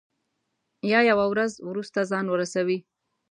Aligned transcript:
یا 0.91 0.99
یوه 1.09 1.25
ورځ 1.33 1.51
وروسته 1.69 1.99
ځان 2.11 2.25
ورسوي. 2.29 2.77